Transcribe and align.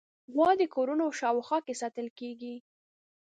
غوا 0.33 0.49
د 0.61 0.63
کورونو 0.75 1.05
شاوخوا 1.19 1.59
کې 1.65 1.79
ساتل 1.81 2.07
کېږي. 2.19 2.55